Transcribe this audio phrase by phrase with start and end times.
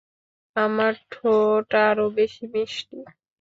[0.55, 2.97] আমার ঠোঁট আরও বেশি মিষ্টি।